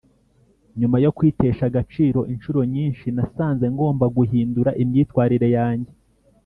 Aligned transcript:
Nyuma 0.79 0.97
yo 1.03 1.13
kwitesha 1.17 1.63
agaciro 1.69 2.19
inshuro 2.33 2.59
nyinshi 2.73 3.05
nasanze 3.15 3.65
ngomba 3.73 4.05
guhindura 4.17 4.69
imyitwarire 4.83 5.49
yanjye 5.57 5.93